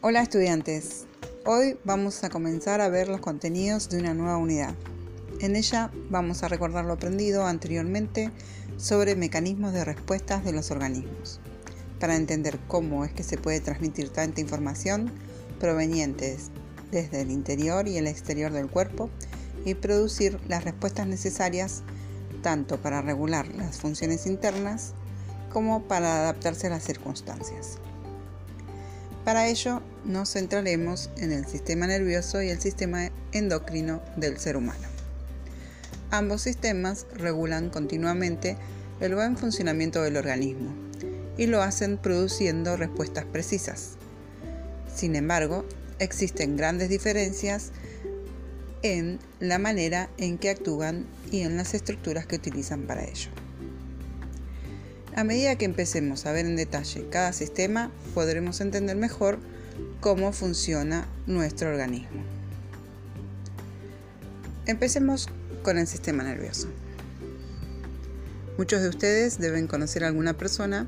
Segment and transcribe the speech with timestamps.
[0.00, 1.06] Hola estudiantes,
[1.44, 4.76] hoy vamos a comenzar a ver los contenidos de una nueva unidad.
[5.40, 8.30] En ella vamos a recordar lo aprendido anteriormente
[8.76, 11.40] sobre mecanismos de respuestas de los organismos,
[11.98, 15.10] para entender cómo es que se puede transmitir tanta información
[15.58, 16.52] provenientes
[16.92, 19.10] desde el interior y el exterior del cuerpo
[19.64, 21.82] y producir las respuestas necesarias
[22.40, 24.92] tanto para regular las funciones internas
[25.52, 27.78] como para adaptarse a las circunstancias.
[29.28, 34.88] Para ello nos centraremos en el sistema nervioso y el sistema endocrino del ser humano.
[36.10, 38.56] Ambos sistemas regulan continuamente
[39.00, 40.72] el buen funcionamiento del organismo
[41.36, 43.98] y lo hacen produciendo respuestas precisas.
[44.96, 45.66] Sin embargo,
[45.98, 47.72] existen grandes diferencias
[48.80, 53.28] en la manera en que actúan y en las estructuras que utilizan para ello.
[55.18, 59.40] A medida que empecemos a ver en detalle cada sistema, podremos entender mejor
[59.98, 62.22] cómo funciona nuestro organismo.
[64.66, 65.28] Empecemos
[65.64, 66.68] con el sistema nervioso.
[68.58, 70.86] Muchos de ustedes deben conocer a alguna persona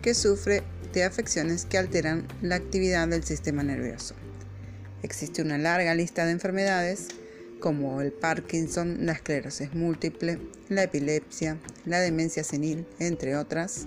[0.00, 0.62] que sufre
[0.94, 4.14] de afecciones que alteran la actividad del sistema nervioso.
[5.02, 7.08] Existe una larga lista de enfermedades
[7.60, 13.86] como el Parkinson, la esclerosis múltiple, la epilepsia, la demencia senil, entre otras,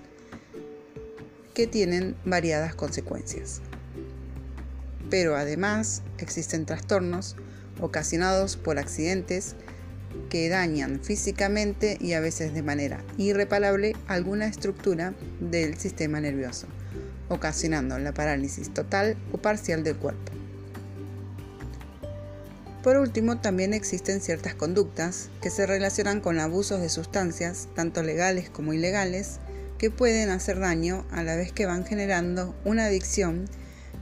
[1.53, 3.61] que tienen variadas consecuencias.
[5.09, 7.35] Pero además existen trastornos
[7.79, 9.55] ocasionados por accidentes
[10.29, 16.67] que dañan físicamente y a veces de manera irreparable alguna estructura del sistema nervioso,
[17.29, 20.40] ocasionando la parálisis total o parcial del cuerpo.
[22.83, 28.49] Por último, también existen ciertas conductas que se relacionan con abusos de sustancias, tanto legales
[28.49, 29.39] como ilegales,
[29.77, 33.45] que pueden hacer daño a la vez que van generando una adicción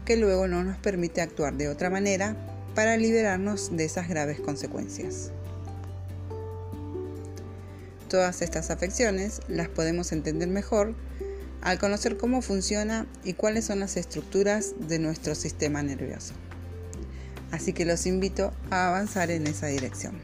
[0.06, 2.36] que luego no nos permite actuar de otra manera
[2.74, 5.32] para liberarnos de esas graves consecuencias.
[8.08, 10.96] Todas estas afecciones las podemos entender mejor
[11.62, 16.34] al conocer cómo funciona y cuáles son las estructuras de nuestro sistema nervioso.
[17.52, 20.20] Así que los invito a avanzar en esa dirección.